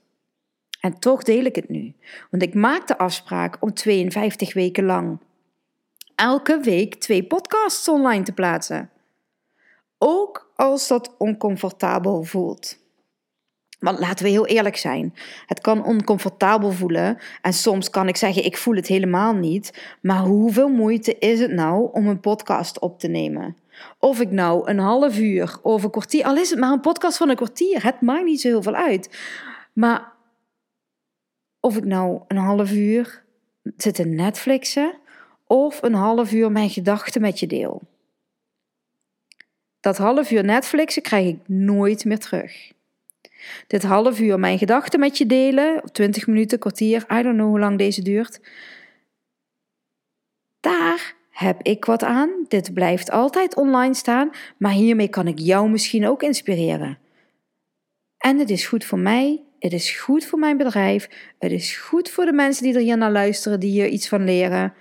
En 0.79 0.99
toch 0.99 1.23
deel 1.23 1.43
ik 1.45 1.55
het 1.55 1.69
nu. 1.69 1.93
Want 2.31 2.43
ik 2.43 2.53
maak 2.53 2.87
de 2.87 2.97
afspraak 2.97 3.57
om 3.59 3.73
52 3.73 4.53
weken 4.53 4.83
lang 4.85 5.19
elke 6.15 6.59
week 6.59 6.95
twee 6.95 7.23
podcasts 7.23 7.87
online 7.87 8.23
te 8.23 8.33
plaatsen. 8.33 8.89
Ook 9.97 10.51
als 10.55 10.87
dat 10.87 11.15
oncomfortabel 11.17 12.23
voelt. 12.23 12.77
Want 13.85 13.99
laten 13.99 14.25
we 14.25 14.31
heel 14.31 14.45
eerlijk 14.45 14.77
zijn. 14.77 15.13
Het 15.45 15.61
kan 15.61 15.85
oncomfortabel 15.85 16.71
voelen. 16.71 17.17
En 17.41 17.53
soms 17.53 17.89
kan 17.89 18.07
ik 18.07 18.17
zeggen, 18.17 18.45
ik 18.45 18.57
voel 18.57 18.75
het 18.75 18.87
helemaal 18.87 19.33
niet. 19.33 19.95
Maar 20.01 20.19
hoeveel 20.19 20.69
moeite 20.69 21.17
is 21.17 21.39
het 21.39 21.51
nou 21.51 21.89
om 21.91 22.07
een 22.07 22.19
podcast 22.19 22.79
op 22.79 22.99
te 22.99 23.07
nemen? 23.07 23.57
Of 23.99 24.19
ik 24.19 24.31
nou 24.31 24.69
een 24.69 24.79
half 24.79 25.17
uur 25.19 25.57
of 25.61 25.83
een 25.83 25.89
kwartier, 25.89 26.25
al 26.25 26.37
is 26.37 26.49
het 26.49 26.59
maar 26.59 26.71
een 26.71 26.79
podcast 26.79 27.17
van 27.17 27.29
een 27.29 27.35
kwartier, 27.35 27.83
het 27.83 28.01
maakt 28.01 28.25
niet 28.25 28.41
zo 28.41 28.47
heel 28.47 28.61
veel 28.61 28.75
uit. 28.75 29.17
Maar 29.73 30.11
of 31.59 31.77
ik 31.77 31.85
nou 31.85 32.21
een 32.27 32.37
half 32.37 32.71
uur 32.71 33.23
zit 33.77 33.95
te 33.95 34.03
Netflixen 34.03 34.93
of 35.47 35.81
een 35.81 35.93
half 35.93 36.31
uur 36.31 36.51
mijn 36.51 36.69
gedachten 36.69 37.21
met 37.21 37.39
je 37.39 37.47
deel. 37.47 37.81
Dat 39.79 39.97
half 39.97 40.31
uur 40.31 40.43
Netflixen 40.43 41.01
krijg 41.01 41.27
ik 41.27 41.39
nooit 41.47 42.05
meer 42.05 42.19
terug. 42.19 42.73
Dit 43.67 43.83
half 43.83 44.19
uur 44.19 44.39
mijn 44.39 44.57
gedachten 44.57 44.99
met 44.99 45.17
je 45.17 45.25
delen, 45.25 45.81
20 45.91 46.27
minuten, 46.27 46.59
kwartier, 46.59 47.05
I 47.11 47.21
don't 47.21 47.35
know 47.35 47.47
hoe 47.47 47.59
lang 47.59 47.77
deze 47.77 48.01
duurt. 48.01 48.39
Daar 50.59 51.15
heb 51.29 51.61
ik 51.61 51.85
wat 51.85 52.03
aan. 52.03 52.29
Dit 52.47 52.73
blijft 52.73 53.11
altijd 53.11 53.55
online 53.55 53.93
staan, 53.93 54.29
maar 54.57 54.71
hiermee 54.71 55.07
kan 55.07 55.27
ik 55.27 55.39
jou 55.39 55.69
misschien 55.69 56.07
ook 56.07 56.23
inspireren. 56.23 56.97
En 58.17 58.39
het 58.39 58.49
is 58.49 58.67
goed 58.67 58.85
voor 58.85 58.99
mij, 58.99 59.43
het 59.59 59.73
is 59.73 59.91
goed 59.91 60.25
voor 60.25 60.39
mijn 60.39 60.57
bedrijf, 60.57 61.33
het 61.39 61.51
is 61.51 61.77
goed 61.77 62.09
voor 62.09 62.25
de 62.25 62.33
mensen 62.33 62.63
die 62.63 62.73
er 62.73 62.81
hier 62.81 62.97
naar 62.97 63.11
luisteren, 63.11 63.59
die 63.59 63.71
hier 63.71 63.87
iets 63.87 64.07
van 64.07 64.23
leren. 64.23 64.73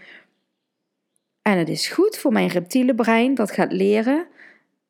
En 1.43 1.59
het 1.59 1.69
is 1.69 1.89
goed 1.89 2.17
voor 2.17 2.33
mijn 2.33 2.49
reptiele 2.49 2.95
brein 2.95 3.35
dat 3.35 3.51
gaat 3.51 3.73
leren 3.73 4.27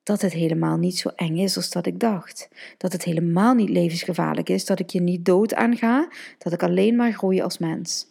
dat 0.05 0.21
het 0.21 0.33
helemaal 0.33 0.77
niet 0.77 0.99
zo 0.99 1.09
eng 1.09 1.37
is 1.37 1.57
als 1.57 1.71
dat 1.71 1.87
ik 1.87 2.01
dacht. 2.01 2.49
Dat 2.77 2.93
het 2.93 3.05
helemaal 3.05 3.55
niet 3.55 3.69
levensgevaarlijk 3.69 4.49
is, 4.49 4.65
dat 4.65 4.79
ik 4.79 4.91
je 4.91 5.01
niet 5.01 5.25
dood 5.25 5.55
aanga, 5.55 6.09
dat 6.39 6.53
ik 6.53 6.63
alleen 6.63 6.97
maar 6.97 7.13
groei 7.13 7.41
als 7.41 7.59
mens. 7.59 8.07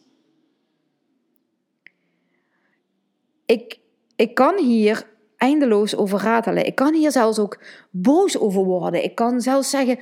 Ik, 3.46 3.80
ik 4.16 4.34
kan 4.34 4.58
hier 4.58 5.08
eindeloos 5.38 5.96
over 5.96 6.20
ratelen. 6.20 6.66
Ik 6.66 6.76
kan 6.76 6.94
hier 6.94 7.12
zelfs 7.12 7.40
ook 7.40 7.60
boos 7.90 8.38
over 8.38 8.64
worden. 8.64 9.04
Ik 9.04 9.16
kan 9.16 9.42
zelfs 9.42 9.70
zeggen: 9.70 10.00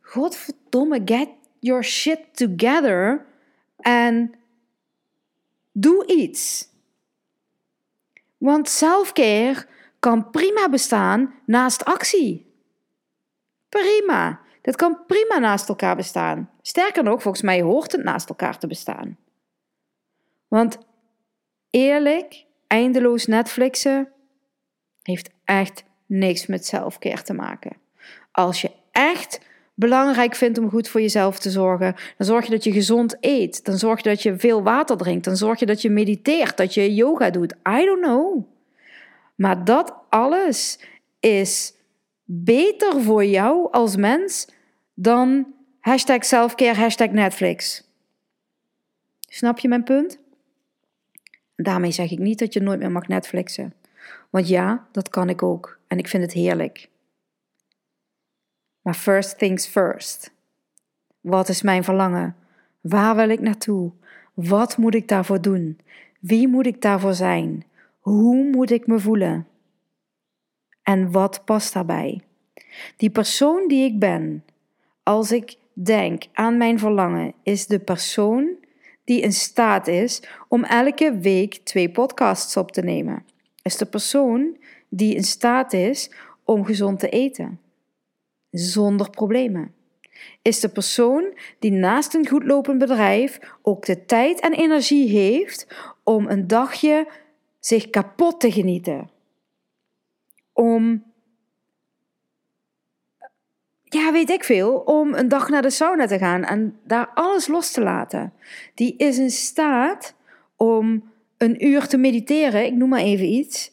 Godverdomme, 0.00 1.00
get 1.04 1.28
your 1.58 1.84
shit 1.84 2.20
together 2.32 3.26
en 3.76 4.34
doe 5.72 6.06
iets. 6.06 6.68
Want 8.38 8.68
selfcare 8.68 9.66
kan 10.02 10.30
prima 10.30 10.68
bestaan 10.68 11.34
naast 11.46 11.84
actie. 11.84 12.46
Prima. 13.68 14.40
Dat 14.62 14.76
kan 14.76 14.98
prima 15.06 15.38
naast 15.38 15.68
elkaar 15.68 15.96
bestaan. 15.96 16.50
Sterker 16.62 17.02
nog, 17.02 17.22
volgens 17.22 17.42
mij 17.42 17.62
hoort 17.62 17.92
het 17.92 18.04
naast 18.04 18.28
elkaar 18.28 18.58
te 18.58 18.66
bestaan. 18.66 19.18
Want 20.48 20.78
eerlijk, 21.70 22.44
eindeloos 22.66 23.26
Netflixen 23.26 24.08
heeft 25.02 25.30
echt 25.44 25.84
niks 26.06 26.46
met 26.46 26.66
selfcare 26.66 27.22
te 27.22 27.34
maken. 27.34 27.76
Als 28.32 28.60
je 28.60 28.70
echt 28.92 29.40
belangrijk 29.74 30.34
vindt 30.34 30.58
om 30.58 30.70
goed 30.70 30.88
voor 30.88 31.00
jezelf 31.00 31.38
te 31.38 31.50
zorgen, 31.50 31.94
dan 32.16 32.26
zorg 32.26 32.44
je 32.44 32.50
dat 32.50 32.64
je 32.64 32.72
gezond 32.72 33.16
eet. 33.20 33.64
Dan 33.64 33.78
zorg 33.78 34.02
je 34.02 34.08
dat 34.08 34.22
je 34.22 34.38
veel 34.38 34.62
water 34.62 34.96
drinkt. 34.96 35.24
Dan 35.24 35.36
zorg 35.36 35.58
je 35.58 35.66
dat 35.66 35.82
je 35.82 35.90
mediteert, 35.90 36.56
dat 36.56 36.74
je 36.74 36.94
yoga 36.94 37.30
doet. 37.30 37.52
I 37.52 37.84
don't 37.84 38.00
know. 38.00 38.50
Maar 39.42 39.64
dat 39.64 39.94
alles 40.08 40.78
is 41.20 41.74
beter 42.24 43.02
voor 43.02 43.24
jou 43.24 43.72
als 43.72 43.96
mens 43.96 44.48
dan 44.94 45.54
hashtag 45.80 46.24
selfcare, 46.24 46.78
hashtag 46.78 47.10
Netflix. 47.10 47.88
Snap 49.20 49.58
je 49.58 49.68
mijn 49.68 49.82
punt? 49.84 50.18
Daarmee 51.56 51.90
zeg 51.90 52.10
ik 52.10 52.18
niet 52.18 52.38
dat 52.38 52.52
je 52.52 52.60
nooit 52.60 52.78
meer 52.78 52.90
mag 52.90 53.08
Netflixen. 53.08 53.74
Want 54.30 54.48
ja, 54.48 54.86
dat 54.92 55.08
kan 55.08 55.28
ik 55.28 55.42
ook. 55.42 55.78
En 55.86 55.98
ik 55.98 56.08
vind 56.08 56.22
het 56.22 56.32
heerlijk. 56.32 56.88
Maar 58.82 58.94
first 58.94 59.38
things 59.38 59.66
first. 59.66 60.32
Wat 61.20 61.48
is 61.48 61.62
mijn 61.62 61.84
verlangen? 61.84 62.36
Waar 62.80 63.16
wil 63.16 63.28
ik 63.28 63.40
naartoe? 63.40 63.92
Wat 64.34 64.76
moet 64.76 64.94
ik 64.94 65.08
daarvoor 65.08 65.40
doen? 65.40 65.80
Wie 66.20 66.48
moet 66.48 66.66
ik 66.66 66.80
daarvoor 66.80 67.14
zijn? 67.14 67.64
Hoe 68.02 68.44
moet 68.50 68.70
ik 68.70 68.86
me 68.86 68.98
voelen? 68.98 69.46
En 70.82 71.10
wat 71.10 71.44
past 71.44 71.72
daarbij? 71.72 72.20
Die 72.96 73.10
persoon 73.10 73.68
die 73.68 73.84
ik 73.84 73.98
ben, 73.98 74.44
als 75.02 75.32
ik 75.32 75.56
denk 75.72 76.24
aan 76.32 76.56
mijn 76.56 76.78
verlangen, 76.78 77.34
is 77.42 77.66
de 77.66 77.78
persoon 77.78 78.50
die 79.04 79.20
in 79.20 79.32
staat 79.32 79.86
is 79.86 80.22
om 80.48 80.64
elke 80.64 81.18
week 81.18 81.54
twee 81.54 81.90
podcasts 81.90 82.56
op 82.56 82.72
te 82.72 82.80
nemen. 82.80 83.24
Is 83.62 83.76
de 83.76 83.86
persoon 83.86 84.56
die 84.88 85.14
in 85.14 85.24
staat 85.24 85.72
is 85.72 86.10
om 86.44 86.64
gezond 86.64 86.98
te 86.98 87.08
eten. 87.08 87.60
Zonder 88.50 89.10
problemen. 89.10 89.74
Is 90.42 90.60
de 90.60 90.68
persoon 90.68 91.38
die 91.58 91.72
naast 91.72 92.14
een 92.14 92.28
goed 92.28 92.44
lopend 92.44 92.78
bedrijf 92.78 93.38
ook 93.62 93.86
de 93.86 94.04
tijd 94.04 94.40
en 94.40 94.52
energie 94.52 95.08
heeft 95.08 95.66
om 96.04 96.28
een 96.28 96.46
dagje 96.46 97.06
zich 97.64 97.90
kapot 97.90 98.40
te 98.40 98.52
genieten. 98.52 99.10
Om, 100.52 101.04
ja, 103.82 104.12
weet 104.12 104.30
ik 104.30 104.44
veel, 104.44 104.78
om 104.78 105.14
een 105.14 105.28
dag 105.28 105.48
naar 105.48 105.62
de 105.62 105.70
sauna 105.70 106.06
te 106.06 106.18
gaan 106.18 106.44
en 106.44 106.78
daar 106.84 107.10
alles 107.14 107.46
los 107.46 107.70
te 107.70 107.80
laten. 107.82 108.32
Die 108.74 108.96
is 108.96 109.18
in 109.18 109.30
staat 109.30 110.14
om 110.56 111.12
een 111.36 111.66
uur 111.66 111.86
te 111.86 111.96
mediteren, 111.96 112.64
ik 112.64 112.74
noem 112.74 112.88
maar 112.88 113.00
even 113.00 113.26
iets, 113.26 113.72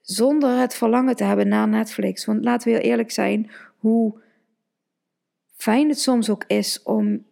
zonder 0.00 0.58
het 0.58 0.74
verlangen 0.74 1.16
te 1.16 1.24
hebben 1.24 1.48
naar 1.48 1.68
Netflix. 1.68 2.24
Want 2.24 2.44
laten 2.44 2.68
we 2.68 2.74
heel 2.74 2.90
eerlijk 2.90 3.10
zijn, 3.10 3.50
hoe 3.78 4.20
fijn 5.56 5.88
het 5.88 6.00
soms 6.00 6.30
ook 6.30 6.44
is 6.46 6.82
om 6.82 7.26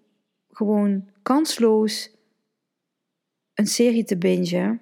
gewoon 0.50 1.09
kansloos 1.23 2.11
een 3.55 3.67
serie 3.67 4.05
te 4.05 4.19
bingen 4.19 4.81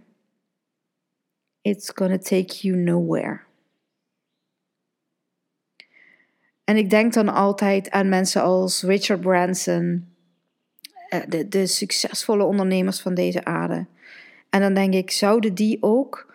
it's 1.62 1.90
gonna 1.95 2.19
take 2.19 2.67
you 2.67 2.76
nowhere. 2.76 3.40
En 6.64 6.76
ik 6.76 6.90
denk 6.90 7.12
dan 7.12 7.29
altijd 7.29 7.90
aan 7.90 8.09
mensen 8.09 8.43
als 8.43 8.83
Richard 8.83 9.21
Branson, 9.21 10.14
eh, 11.09 11.21
de, 11.29 11.49
de 11.49 11.67
succesvolle 11.67 12.45
ondernemers 12.45 13.00
van 13.00 13.14
deze 13.14 13.45
aarde. 13.45 13.87
En 14.50 14.61
dan 14.61 14.75
denk 14.75 14.95
ik, 14.95 15.11
zouden 15.11 15.55
die 15.55 15.79
ook 15.81 16.35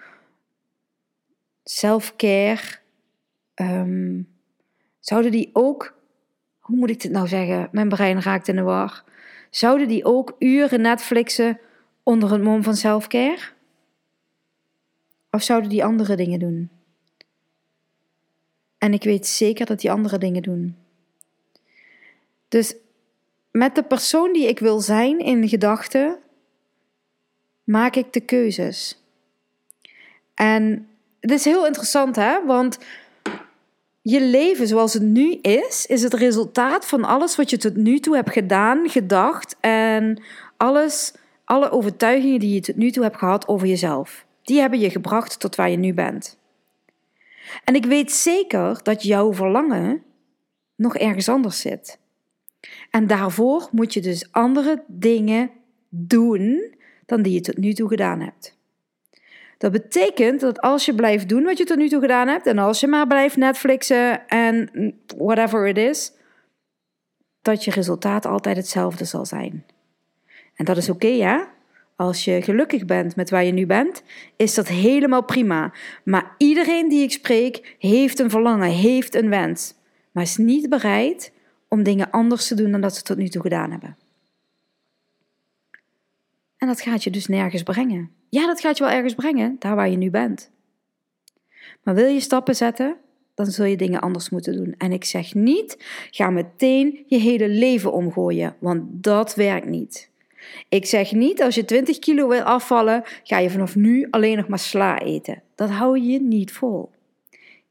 self-care, 1.64 2.62
ehm, 3.54 4.22
zouden 5.00 5.32
die 5.32 5.50
ook, 5.54 5.98
hoe 6.60 6.78
moet 6.78 6.90
ik 6.90 7.02
dit 7.02 7.12
nou 7.12 7.28
zeggen? 7.28 7.70
Mijn 7.72 7.90
brein 7.90 8.22
raakt 8.22 8.48
in 8.48 8.56
de 8.56 8.62
war. 8.62 9.04
Zouden 9.50 9.88
die 9.88 10.06
ook 10.06 10.36
uren 10.40 10.82
Netflixen 10.82 11.60
onder 12.04 12.32
het 12.32 12.42
mom 12.42 12.64
van 12.64 12.76
self-care? 12.76 13.55
Of 15.36 15.44
zouden 15.44 15.70
die 15.70 15.84
andere 15.84 16.16
dingen 16.16 16.40
doen? 16.40 16.70
En 18.78 18.94
ik 18.94 19.04
weet 19.04 19.28
zeker 19.28 19.66
dat 19.66 19.80
die 19.80 19.92
andere 19.92 20.18
dingen 20.18 20.42
doen. 20.42 20.76
Dus 22.48 22.76
met 23.52 23.76
de 23.76 23.84
persoon 23.84 24.34
die 24.34 24.48
ik 24.48 24.60
wil 24.60 24.80
zijn 24.80 25.20
in 25.20 25.50
gedachten, 25.50 26.18
maak 27.64 27.96
ik 27.96 28.14
de 28.14 28.20
keuzes. 28.20 29.04
En 30.34 30.88
het 31.20 31.32
is 31.32 31.46
heel 31.46 31.66
interessant, 31.66 32.16
hè? 32.16 32.46
Want 32.46 32.78
je 34.02 34.22
leven 34.22 34.68
zoals 34.68 34.94
het 34.94 35.04
nu 35.04 35.32
is, 35.42 35.86
is 35.86 36.04
het 36.04 36.14
resultaat 36.14 36.86
van 36.86 37.04
alles 37.04 37.36
wat 37.36 37.50
je 37.50 37.58
tot 37.58 37.76
nu 37.76 38.00
toe 38.00 38.16
hebt 38.16 38.32
gedaan, 38.32 38.90
gedacht 38.90 39.56
en 39.60 40.24
alles, 40.58 41.14
alle 41.46 41.70
overtuigingen 41.70 42.40
die 42.40 42.54
je 42.54 42.60
tot 42.60 42.76
nu 42.76 42.92
toe 42.92 43.04
hebt 43.04 43.18
gehad 43.18 43.48
over 43.48 43.68
jezelf. 43.68 44.25
Die 44.46 44.60
hebben 44.60 44.80
je 44.80 44.90
gebracht 44.90 45.40
tot 45.40 45.56
waar 45.56 45.70
je 45.70 45.78
nu 45.78 45.94
bent. 45.94 46.38
En 47.64 47.76
ik 47.76 47.86
weet 47.86 48.12
zeker 48.12 48.80
dat 48.84 49.04
jouw 49.04 49.34
verlangen 49.34 50.04
nog 50.76 50.98
ergens 50.98 51.30
anders 51.30 51.60
zit. 51.60 52.00
En 52.90 53.08
daarvoor 53.08 53.68
moet 53.72 53.94
je 53.94 54.02
dus 54.02 54.32
andere 54.32 54.84
dingen 54.88 55.52
doen 55.90 56.76
dan 57.06 57.22
die 57.22 57.34
je 57.34 57.42
tot 57.42 57.58
nu 57.58 57.74
toe 57.74 57.90
gedaan 57.90 58.20
hebt. 58.20 58.58
Dat 59.58 59.72
betekent 59.72 60.40
dat 60.40 60.62
als 60.62 60.86
je 60.86 60.96
blijft 60.96 61.30
doen 61.30 61.44
wat 61.44 61.58
je 61.58 61.64
tot 61.64 61.78
nu 61.78 61.90
toe 61.90 62.02
gedaan 62.02 62.28
hebt 62.28 62.48
en 62.48 62.58
als 62.58 62.80
je 62.80 62.88
maar 62.88 63.08
blijft 63.08 63.36
Netflixen 63.36 64.28
en 64.28 64.70
whatever 65.18 65.68
it 65.68 65.78
is, 65.78 66.14
dat 67.42 67.64
je 67.64 67.72
resultaat 67.72 68.26
altijd 68.26 68.58
hetzelfde 68.58 69.06
zal 69.06 69.26
zijn. 69.26 69.66
En 70.56 70.66
dat 70.66 70.78
is 70.78 70.90
oké, 70.90 71.08
ja? 71.08 71.54
Als 71.96 72.26
je 72.26 72.42
gelukkig 72.42 72.86
bent 72.86 73.16
met 73.16 73.30
waar 73.30 73.44
je 73.44 73.52
nu 73.52 73.66
bent, 73.66 74.04
is 74.36 74.54
dat 74.54 74.68
helemaal 74.68 75.24
prima. 75.24 75.74
Maar 76.04 76.36
iedereen 76.38 76.90
die 76.90 77.04
ik 77.04 77.12
spreek 77.12 77.76
heeft 77.80 78.20
een 78.20 78.30
verlangen, 78.30 78.70
heeft 78.70 79.16
een 79.16 79.30
wens, 79.30 79.74
maar 80.12 80.24
is 80.24 80.38
niet 80.38 80.70
bereid 80.70 81.32
om 81.68 81.84
dingen 81.84 82.12
anders 82.12 82.48
te 82.48 82.56
doen 82.56 82.72
dan 82.72 82.82
dat 82.82 82.96
ze 82.96 83.02
tot 83.02 83.18
nu 83.18 83.28
toe 83.28 83.42
gedaan 83.42 83.72
hebben. 83.72 83.98
En 86.58 86.68
dat 86.68 86.82
gaat 86.82 87.04
je 87.04 87.10
dus 87.10 87.28
nergens 87.28 87.64
brengen. 87.64 88.12
Ja, 88.30 88.46
dat 88.46 88.60
gaat 88.60 88.78
je 88.78 88.84
wel 88.84 88.94
ergens 88.94 89.14
brengen, 89.16 89.56
daar 89.60 89.76
waar 89.76 89.90
je 89.90 89.98
nu 89.98 90.10
bent. 90.10 90.52
Maar 91.84 91.96
wil 91.96 92.08
je 92.08 92.20
stappen 92.20 92.56
zetten, 92.56 92.98
dan 93.34 93.46
zul 93.46 93.66
je 93.66 93.78
dingen 93.78 94.02
anders 94.02 94.30
moeten 94.30 94.54
doen. 94.54 94.76
En 94.78 94.92
ik 94.92 95.04
zeg 95.04 95.34
niet, 95.34 95.78
ga 96.12 96.30
meteen 96.30 97.04
je 97.08 97.18
hele 97.18 97.48
leven 97.48 97.94
omgooien, 97.94 98.56
want 98.60 98.82
dat 99.04 99.36
werkt 99.36 99.68
niet. 99.68 100.10
Ik 100.70 100.86
zeg 100.86 101.12
niet, 101.12 101.42
als 101.42 101.56
je 101.56 101.66
20 101.66 102.00
kilo 102.00 102.28
wil 102.28 102.42
afvallen, 102.42 103.04
ga 103.24 103.38
je 103.38 103.50
vanaf 103.50 103.76
nu 103.76 104.08
alleen 104.10 104.38
nog 104.38 104.48
maar 104.48 104.60
sla 104.60 105.00
eten. 105.00 105.42
Dat 105.56 105.70
hou 105.70 106.00
je 106.00 106.22
niet 106.22 106.52
vol. 106.52 106.92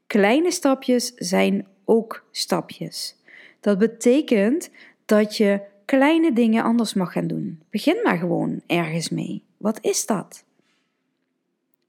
Kleine 0.07 0.51
stapjes 0.51 1.13
zijn 1.15 1.67
ook 1.85 2.25
stapjes. 2.31 3.15
Dat 3.59 3.77
betekent 3.77 4.69
dat 5.05 5.37
je 5.37 5.59
kleine 5.85 6.33
dingen 6.33 6.63
anders 6.63 6.93
mag 6.93 7.11
gaan 7.11 7.27
doen. 7.27 7.61
Begin 7.69 7.99
maar 8.03 8.17
gewoon 8.17 8.61
ergens 8.67 9.09
mee. 9.09 9.43
Wat 9.57 9.77
is 9.81 10.05
dat? 10.05 10.43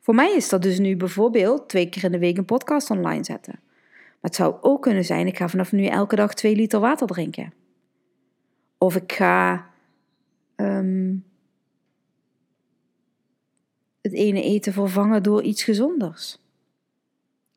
Voor 0.01 0.15
mij 0.15 0.33
is 0.37 0.49
dat 0.49 0.63
dus 0.63 0.79
nu 0.79 0.97
bijvoorbeeld 0.97 1.69
twee 1.69 1.89
keer 1.89 2.05
in 2.05 2.13
de 2.13 2.19
week 2.19 2.37
een 2.39 2.45
podcast 2.45 2.91
online 2.91 3.25
zetten. 3.25 3.59
Maar 3.93 4.19
het 4.21 4.35
zou 4.35 4.55
ook 4.61 4.83
kunnen 4.83 5.05
zijn, 5.05 5.27
ik 5.27 5.37
ga 5.37 5.49
vanaf 5.49 5.73
nu 5.73 5.85
elke 5.85 6.17
dag 6.17 6.35
twee 6.35 6.57
liter 6.57 6.81
water 6.81 7.07
drinken. 7.07 7.53
Of 8.79 8.97
ik 8.97 9.13
ga 9.13 9.67
um, 10.57 11.25
het 14.01 14.13
ene 14.13 14.43
eten 14.43 14.73
vervangen 14.73 15.23
door 15.23 15.43
iets 15.43 15.63
gezonders. 15.63 16.39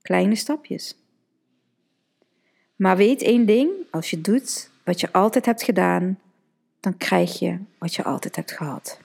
Kleine 0.01 0.35
stapjes. 0.35 0.97
Maar 2.75 2.97
weet 2.97 3.21
één 3.21 3.45
ding: 3.45 3.71
als 3.91 4.09
je 4.09 4.21
doet 4.21 4.69
wat 4.83 4.99
je 4.99 5.11
altijd 5.11 5.45
hebt 5.45 5.63
gedaan, 5.63 6.19
dan 6.79 6.97
krijg 6.97 7.39
je 7.39 7.59
wat 7.77 7.95
je 7.95 8.03
altijd 8.03 8.35
hebt 8.35 8.51
gehad. 8.51 8.99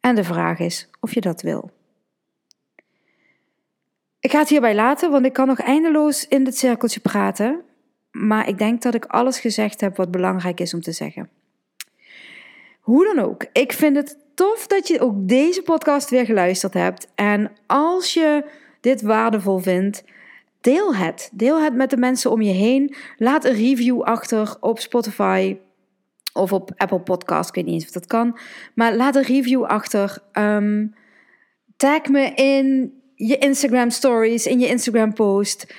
En 0.00 0.14
de 0.14 0.24
vraag 0.24 0.58
is 0.58 0.88
of 1.00 1.14
je 1.14 1.20
dat 1.20 1.42
wil. 1.42 1.70
Ik 4.20 4.30
ga 4.30 4.38
het 4.38 4.48
hierbij 4.48 4.74
laten, 4.74 5.10
want 5.10 5.26
ik 5.26 5.32
kan 5.32 5.46
nog 5.46 5.58
eindeloos 5.58 6.28
in 6.28 6.44
dit 6.44 6.56
cirkeltje 6.56 7.00
praten. 7.00 7.62
Maar 8.10 8.48
ik 8.48 8.58
denk 8.58 8.82
dat 8.82 8.94
ik 8.94 9.04
alles 9.04 9.38
gezegd 9.38 9.80
heb 9.80 9.96
wat 9.96 10.10
belangrijk 10.10 10.60
is 10.60 10.74
om 10.74 10.80
te 10.80 10.92
zeggen. 10.92 11.30
Hoe 12.86 13.14
dan 13.14 13.24
ook, 13.24 13.46
ik 13.52 13.72
vind 13.72 13.96
het 13.96 14.18
tof 14.34 14.66
dat 14.66 14.88
je 14.88 15.00
ook 15.00 15.28
deze 15.28 15.62
podcast 15.62 16.10
weer 16.10 16.24
geluisterd 16.24 16.74
hebt. 16.74 17.08
En 17.14 17.52
als 17.66 18.14
je 18.14 18.44
dit 18.80 19.02
waardevol 19.02 19.58
vindt, 19.58 20.04
deel 20.60 20.94
het. 20.94 21.30
Deel 21.32 21.62
het 21.62 21.74
met 21.74 21.90
de 21.90 21.96
mensen 21.96 22.30
om 22.30 22.42
je 22.42 22.52
heen. 22.52 22.94
Laat 23.16 23.44
een 23.44 23.54
review 23.54 24.02
achter 24.02 24.56
op 24.60 24.78
Spotify 24.78 25.56
of 26.32 26.52
op 26.52 26.70
Apple 26.76 27.00
Podcast. 27.00 27.48
Ik 27.48 27.54
weet 27.54 27.64
niet 27.64 27.74
eens 27.74 27.84
of 27.84 27.90
dat 27.90 28.06
kan. 28.06 28.38
Maar 28.74 28.96
laat 28.96 29.16
een 29.16 29.22
review 29.22 29.64
achter. 29.64 30.18
Um, 30.32 30.94
tag 31.76 32.08
me 32.08 32.32
in 32.34 32.92
je 33.14 33.38
Instagram 33.38 33.90
stories, 33.90 34.46
in 34.46 34.60
je 34.60 34.66
Instagram 34.66 35.12
post. 35.12 35.74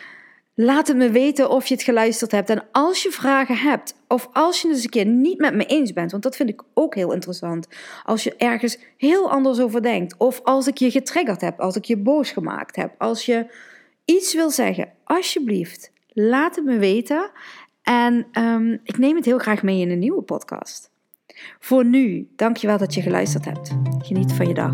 Laat 0.60 0.88
het 0.88 0.98
me 0.98 1.10
weten 1.10 1.50
of 1.50 1.68
je 1.68 1.74
het 1.74 1.84
geluisterd 1.84 2.32
hebt. 2.32 2.50
En 2.50 2.64
als 2.72 3.04
je 3.04 3.12
vragen 3.12 3.58
hebt, 3.58 3.96
of 4.08 4.30
als 4.34 4.62
je 4.62 4.68
het 4.68 4.76
eens 4.76 4.86
een 4.86 4.90
keer 4.90 5.06
niet 5.06 5.38
met 5.38 5.56
me 5.56 5.66
eens 5.66 5.94
bent, 5.94 6.12
want 6.12 6.24
dat 6.24 6.36
vind 6.36 6.50
ik 6.50 6.64
ook 6.74 6.96
heel 6.96 7.14
interessant. 7.14 7.68
Als 8.04 8.24
je 8.24 8.36
ergens 8.36 8.78
heel 8.98 9.32
anders 9.32 9.60
over 9.60 9.82
denkt, 9.82 10.18
of 10.18 10.42
als 10.44 10.68
ik 10.68 10.78
je 10.78 10.92
getriggerd 10.92 11.42
heb, 11.42 11.60
als 11.60 11.76
ik 11.76 11.86
je 11.86 11.98
boos 11.98 12.32
gemaakt 12.32 12.76
heb, 12.76 12.94
als 12.98 13.26
je 13.26 13.46
iets 14.06 14.34
wil 14.34 14.50
zeggen, 14.50 14.90
alsjeblieft, 15.04 15.92
laat 16.08 16.56
het 16.56 16.66
me 16.66 16.78
weten. 16.78 17.32
En 17.84 18.28
um, 18.40 18.80
ik 18.84 18.98
neem 18.98 19.16
het 19.16 19.26
heel 19.26 19.40
graag 19.40 19.64
mee 19.64 19.80
in 19.80 19.90
een 19.90 20.00
nieuwe 20.00 20.22
podcast. 20.22 20.92
Voor 21.60 21.86
nu, 21.86 22.28
dankjewel 22.36 22.78
dat 22.78 22.94
je 22.94 23.02
geluisterd 23.02 23.46
hebt. 23.46 23.72
Geniet 24.00 24.34
van 24.34 24.48
je 24.48 24.54
dag. 24.54 24.74